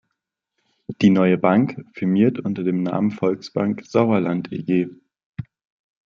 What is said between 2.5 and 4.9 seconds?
dem Namen Volksbank Sauerland eG.